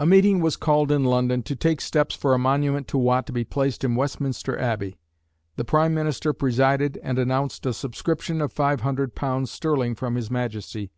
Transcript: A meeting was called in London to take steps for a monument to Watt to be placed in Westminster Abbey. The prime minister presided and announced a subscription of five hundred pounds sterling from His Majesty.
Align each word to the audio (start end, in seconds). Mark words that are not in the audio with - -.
A 0.00 0.06
meeting 0.06 0.40
was 0.40 0.56
called 0.56 0.90
in 0.90 1.04
London 1.04 1.42
to 1.42 1.54
take 1.54 1.82
steps 1.82 2.14
for 2.14 2.32
a 2.32 2.38
monument 2.38 2.88
to 2.88 2.96
Watt 2.96 3.26
to 3.26 3.34
be 3.34 3.44
placed 3.44 3.84
in 3.84 3.94
Westminster 3.94 4.58
Abbey. 4.58 4.96
The 5.56 5.64
prime 5.66 5.92
minister 5.92 6.32
presided 6.32 6.96
and 7.02 7.18
announced 7.18 7.66
a 7.66 7.74
subscription 7.74 8.40
of 8.40 8.50
five 8.54 8.80
hundred 8.80 9.14
pounds 9.14 9.50
sterling 9.50 9.94
from 9.94 10.14
His 10.14 10.30
Majesty. 10.30 10.90